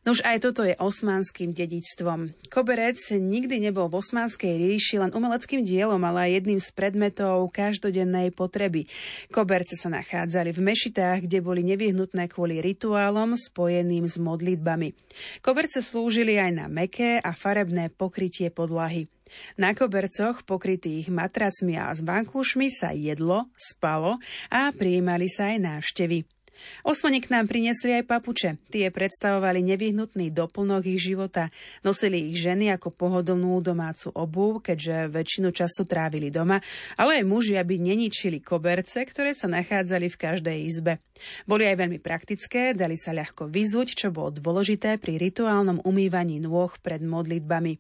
[0.08, 2.32] No už aj toto je osmanským dedictvom.
[2.48, 8.32] Koberec nikdy nebol v osmanskej ríši len umeleckým dielom, ale aj jedným z predmetov každodennej
[8.32, 8.88] potreby.
[9.28, 14.96] Koberce sa nachádzali v mešitách, kde boli nevyhnutné kvôli rituálom spojeným s modlitbami.
[15.44, 19.12] Koberce slúžili aj na meké a farebné pokrytie podlahy.
[19.56, 24.20] Na kobercoch pokrytých matracmi a s vankúšmi sa jedlo, spalo
[24.52, 26.41] a prijímali sa aj návštevy.
[26.86, 28.50] Osmani k nám priniesli aj papuče.
[28.70, 31.50] Tie predstavovali nevyhnutný doplnok ich života.
[31.82, 36.62] Nosili ich ženy ako pohodlnú domácu obuv, keďže väčšinu času trávili doma,
[36.98, 41.02] ale aj muži, aby neničili koberce, ktoré sa nachádzali v každej izbe.
[41.46, 46.74] Boli aj veľmi praktické, dali sa ľahko vyzuť, čo bolo dôležité pri rituálnom umývaní nôh
[46.82, 47.78] pred modlitbami.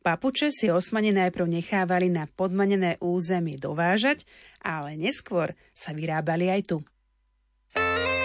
[0.00, 4.24] Papuče si osmane najprv nechávali na podmanené územie dovážať,
[4.64, 6.76] ale neskôr sa vyrábali aj tu.
[7.74, 8.17] Música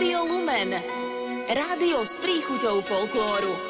[0.00, 0.72] Rádio Lumen.
[1.44, 3.69] Rádio s príchuťou folklóru.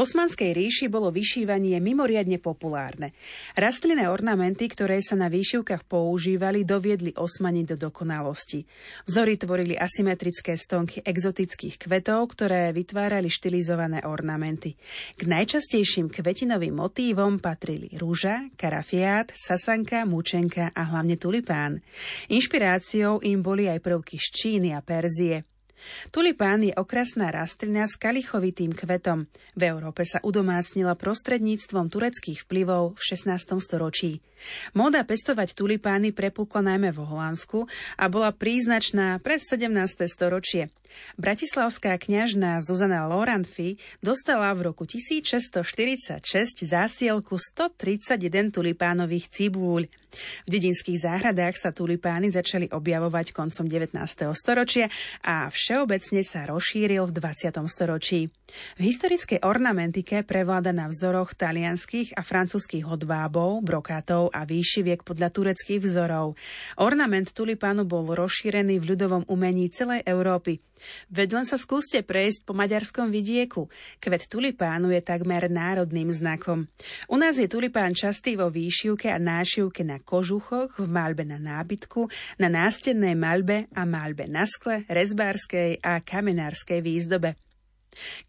[0.00, 3.12] Osmanskej ríši bolo vyšívanie mimoriadne populárne.
[3.52, 8.64] Rastlinné ornamenty, ktoré sa na výšivkách používali, doviedli Osmani do dokonalosti.
[9.04, 14.80] Vzory tvorili asymetrické stonky exotických kvetov, ktoré vytvárali štilizované ornamenty.
[15.20, 21.76] K najčastejším kvetinovým motívom patrili rúža, karafiát, sasanka, mučenka a hlavne tulipán.
[22.32, 25.49] Inšpiráciou im boli aj prvky z Číny a Perzie.
[26.14, 29.28] Tulipán je okrasná rastlina s kalichovitým kvetom.
[29.54, 33.60] V Európe sa udomácnila prostredníctvom tureckých vplyvov v 16.
[33.60, 34.24] storočí.
[34.72, 37.68] Móda pestovať tulipány prepukla najmä v Holandsku
[38.00, 39.68] a bola príznačná pre 17.
[40.08, 40.72] storočie.
[41.18, 49.88] Bratislavská kňažná Zuzana Loranfi dostala v roku 1646 zásielku 131 tulipánových cibúľ.
[50.46, 53.94] V dedinských záhradách sa tulipány začali objavovať koncom 19.
[54.34, 54.90] storočia
[55.22, 57.54] a všeobecne sa rozšíril v 20.
[57.70, 58.26] storočí.
[58.74, 65.78] V historickej ornamentike prevláda na vzoroch talianských a francúzských hodvábov, brokátov a výšiviek podľa tureckých
[65.78, 66.34] vzorov.
[66.82, 70.58] Ornament tulipánu bol rozšírený v ľudovom umení celej Európy.
[71.10, 73.68] Veď len sa skúste prejsť po maďarskom vidieku.
[73.98, 76.70] Kvet tulipánu je takmer národným znakom.
[77.10, 82.08] U nás je tulipán častý vo výšivke a nášivke na kožuchoch, v malbe na nábytku,
[82.40, 87.49] na nástennej malbe a malbe na skle, rezbárskej a kamenárskej výzdobe.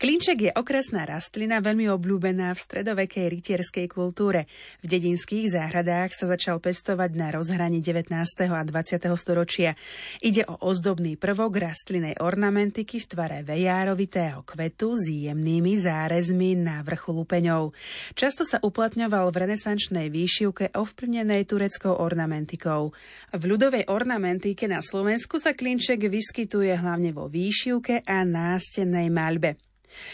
[0.02, 4.50] Klinček je okresná rastlina veľmi obľúbená v stredovekej rytierskej kultúre.
[4.82, 8.12] V dedinských záhradách sa začal pestovať na rozhraní 19.
[8.50, 9.00] a 20.
[9.16, 9.78] storočia.
[10.20, 17.14] Ide o ozdobný prvok rastlinej ornamentiky v tvare vejárovitého kvetu s jemnými zárezmi na vrchu
[17.14, 17.78] lupeňov.
[18.18, 22.90] Často sa uplatňoval v renesančnej výšivke ovplyvnenej tureckou ornamentikou.
[23.38, 29.61] V ľudovej ornamentike na Slovensku sa klinček vyskytuje hlavne vo výšivke a nástennej maľbe.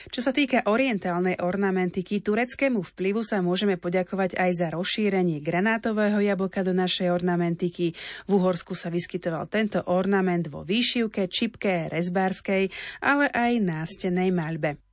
[0.09, 6.63] Čo sa týka orientálnej ornamentiky, tureckému vplyvu sa môžeme poďakovať aj za rozšírenie granátového jablka
[6.63, 7.93] do našej ornamentiky.
[8.25, 12.71] V Uhorsku sa vyskytoval tento ornament vo výšivke, čipke, rezbárskej,
[13.03, 14.86] ale aj nástenej maľbe.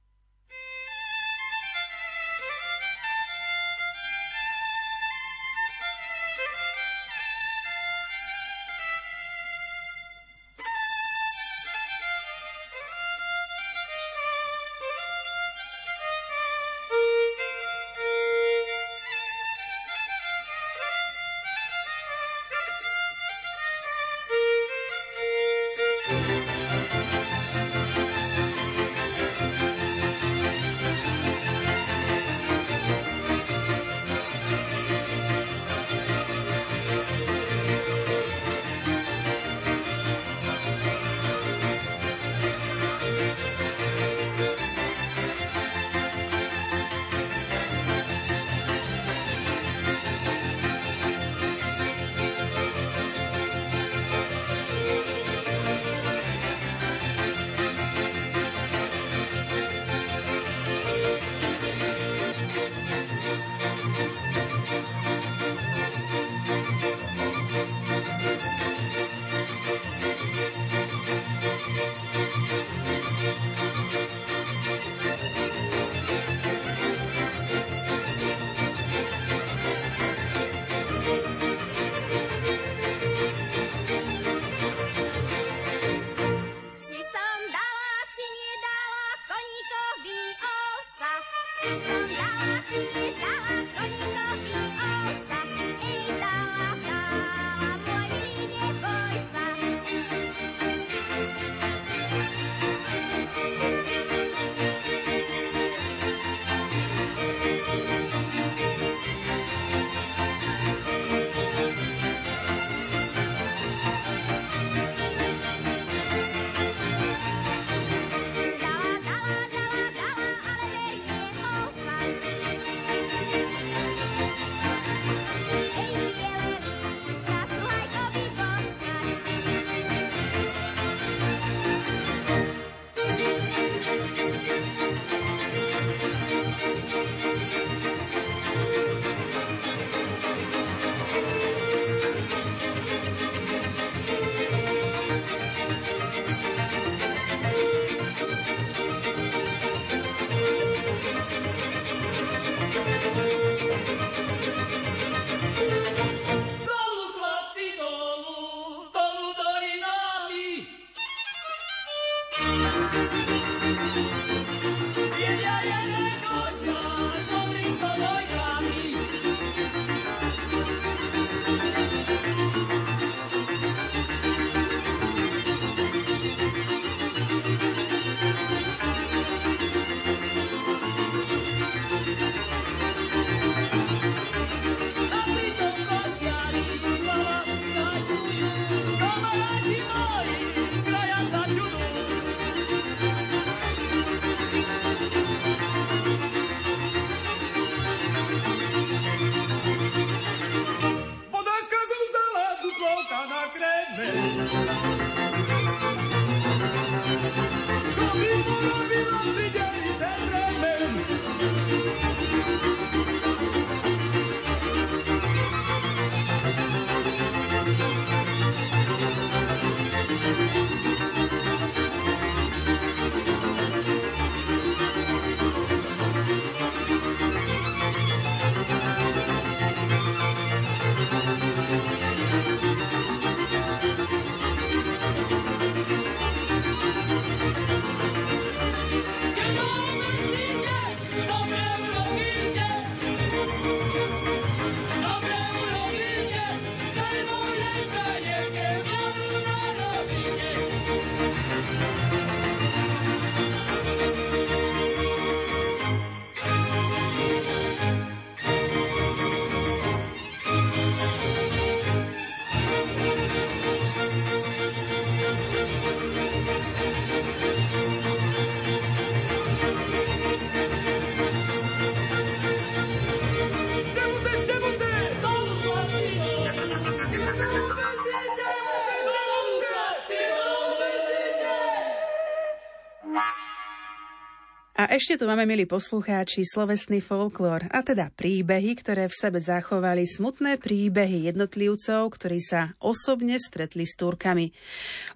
[284.94, 290.54] Ešte tu máme, milí poslucháči, slovesný folklór, a teda príbehy, ktoré v sebe zachovali smutné
[290.62, 294.54] príbehy jednotlivcov, ktorí sa osobne stretli s Turkami.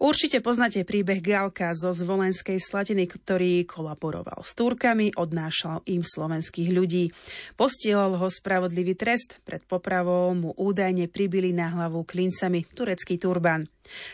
[0.03, 7.15] Určite poznáte príbeh Galka zo Zvolenskej Slatiny, ktorý kolaboroval s Turkami, odnášal im slovenských ľudí.
[7.55, 13.63] Postielal ho spravodlivý trest, pred popravou mu údajne pribili na hlavu klincami turecký turban.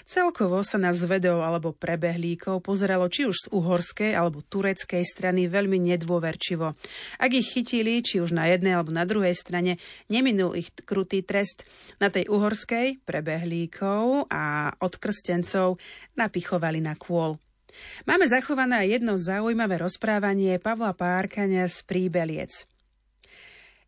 [0.09, 5.79] Celkovo sa na zvedov alebo prebehlíkov pozeralo či už z uhorskej alebo tureckej strany veľmi
[5.95, 6.75] nedôverčivo.
[7.21, 9.79] Ak ich chytili, či už na jednej alebo na druhej strane,
[10.09, 11.67] neminul ich krutý trest.
[12.03, 15.79] Na tej uhorskej prebehlíkov a od krstencov
[16.19, 17.39] napichovali na kôl.
[18.07, 22.71] Máme zachované jedno zaujímavé rozprávanie Pavla Párkania z Príbeliec.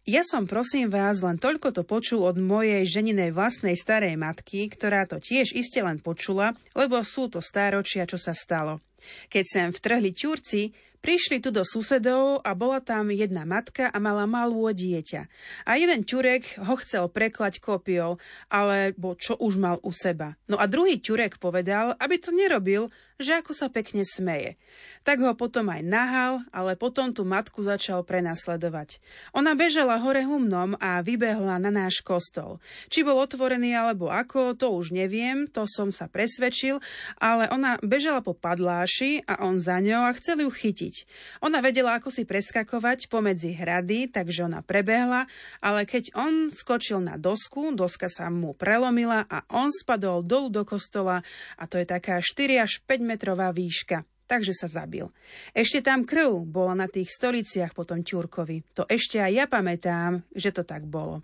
[0.07, 5.03] Ja som prosím vás len toľko to počul od mojej ženinej vlastnej starej matky, ktorá
[5.03, 8.79] to tiež iste len počula, lebo sú to stáročia, čo sa stalo.
[9.27, 10.71] Keď sem vtrhli ťurci,
[11.07, 15.31] Prišli tu do susedov a bola tam jedna matka a mala malú dieťa.
[15.63, 18.19] A jeden ťurek ho chcel preklať kopiou,
[18.51, 20.35] alebo čo už mal u seba.
[20.51, 22.91] No a druhý ťurek povedal, aby to nerobil,
[23.23, 24.59] že ako sa pekne smeje.
[25.07, 28.99] Tak ho potom aj nahal, ale potom tú matku začal prenasledovať.
[29.31, 32.59] Ona bežala hore humnom a vybehla na náš kostol.
[32.91, 36.83] Či bol otvorený alebo ako, to už neviem, to som sa presvedčil,
[37.23, 40.96] ale ona bežala po padláši a on za ňou a chcel ju chytiť.
[41.43, 45.27] Ona vedela, ako si preskakovať pomedzi hrady, takže ona prebehla,
[45.61, 50.63] ale keď on skočil na dosku, doska sa mu prelomila a on spadol dolu do
[50.63, 51.21] kostola
[51.59, 55.07] a to je taká 4 až 5 metrová výška takže sa zabil.
[55.55, 58.75] Ešte tam krv bola na tých stoliciach potom Ťurkovi.
[58.75, 61.23] To ešte aj ja pamätám, že to tak bolo.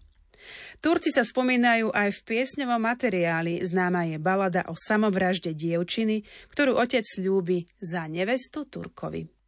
[0.83, 3.63] Turci sa spomínajú aj v piesňovom materiáli.
[3.63, 9.42] Známa je balada o samovražde dievčiny, ktorú otec ľúbi za nevestu Turkovi.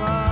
[0.00, 0.29] love.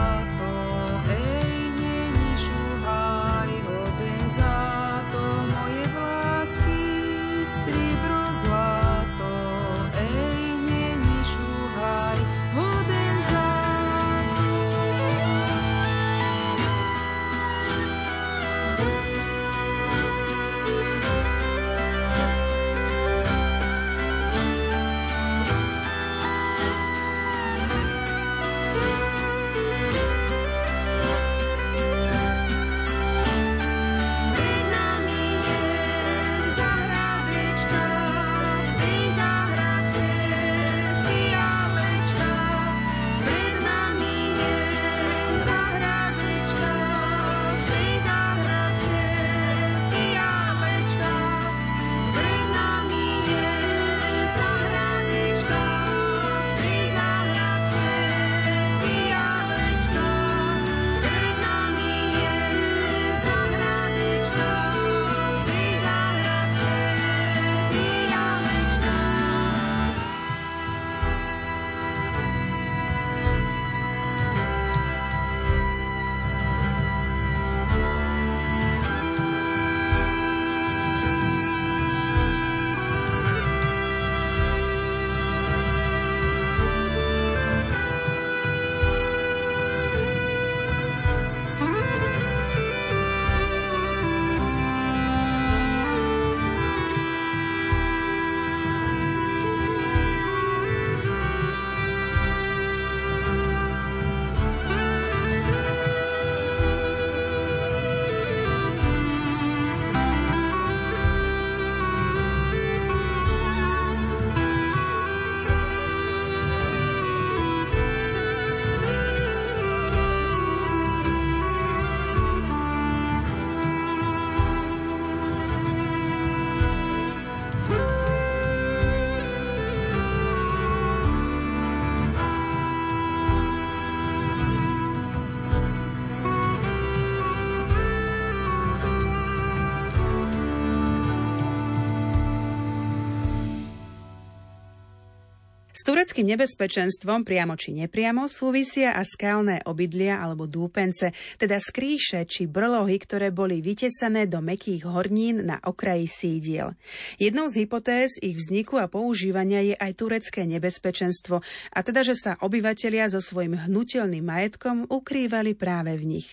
[145.89, 153.01] Tureckým nebezpečenstvom priamo či nepriamo súvisia a skalné obydlia alebo dúpence, teda skríše či brlohy,
[153.01, 156.77] ktoré boli vytesané do mekých hornín na okraji sídiel.
[157.17, 161.41] Jednou z hypotéz ich vzniku a používania je aj turecké nebezpečenstvo,
[161.73, 166.29] a teda, že sa obyvatelia so svojím hnutelným majetkom ukrývali práve v nich.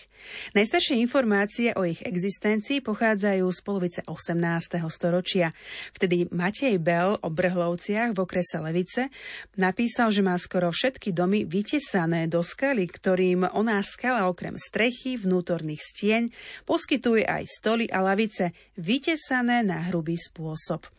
[0.52, 4.84] Najstaršie informácie o ich existencii pochádzajú z polovice 18.
[4.92, 5.56] storočia.
[5.96, 9.08] Vtedy Matej Bell o Brhlovciach v okrese Levice
[9.54, 15.80] Napísal, že má skoro všetky domy vytesané do skaly, ktorým oná skala okrem strechy, vnútorných
[15.80, 16.22] stieň
[16.66, 20.90] poskytuje aj stoly a lavice vytesané na hrubý spôsob.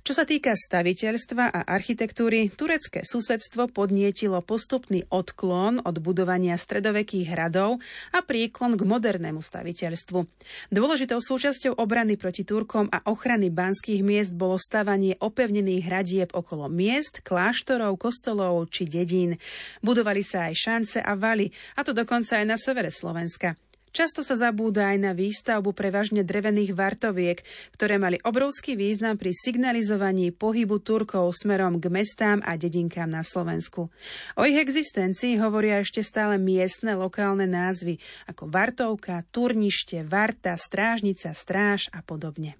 [0.00, 7.84] Čo sa týka staviteľstva a architektúry, turecké susedstvo podnietilo postupný odklon od budovania stredovekých hradov
[8.08, 10.24] a príklon k modernému staviteľstvu.
[10.72, 17.20] Dôležitou súčasťou obrany proti Turkom a ochrany banských miest bolo stavanie opevnených hradieb okolo miest,
[17.20, 19.36] kláštorov, kostolov či dedín.
[19.84, 23.52] Budovali sa aj šance a valy, a to dokonca aj na severe Slovenska.
[23.90, 27.42] Často sa zabúda aj na výstavbu prevažne drevených vartoviek,
[27.74, 33.90] ktoré mali obrovský význam pri signalizovaní pohybu Turkov smerom k mestám a dedinkám na Slovensku.
[34.38, 37.98] O ich existencii hovoria ešte stále miestne lokálne názvy
[38.30, 42.54] ako Vartovka, Turnište, Varta, Strážnica, Stráž a podobne.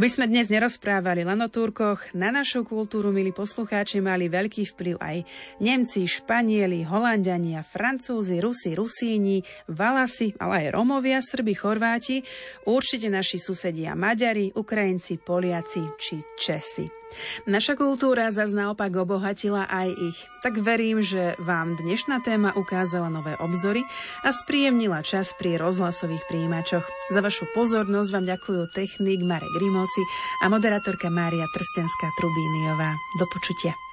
[0.00, 4.96] Aby sme dnes nerozprávali len o Turkoch, na našu kultúru, milí poslucháči, mali veľký vplyv
[4.96, 5.28] aj
[5.60, 12.24] Nemci, Španieli, Holandiania, Francúzi, Rusi, Rusíni, Valasi, ale aj Romovia, Srbi, Chorváti,
[12.64, 16.99] určite naši susedia Maďari, Ukrajinci, Poliaci či Česi.
[17.44, 20.18] Naša kultúra zase naopak obohatila aj ich.
[20.46, 23.82] Tak verím, že vám dnešná téma ukázala nové obzory
[24.22, 26.86] a spríjemnila čas pri rozhlasových príjimačoch.
[27.10, 30.02] Za vašu pozornosť vám ďakujú technik Marek Grimovci
[30.44, 32.94] a moderátorka Mária Trstenská Trubíniová.
[33.18, 33.89] Do počutia.